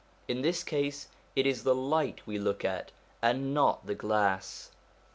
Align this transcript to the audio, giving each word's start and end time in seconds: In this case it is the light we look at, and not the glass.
In 0.27 0.41
this 0.41 0.63
case 0.63 1.09
it 1.35 1.45
is 1.45 1.61
the 1.63 1.75
light 1.75 2.25
we 2.25 2.39
look 2.39 2.65
at, 2.65 2.91
and 3.21 3.53
not 3.53 3.85
the 3.85 3.93
glass. 3.93 4.71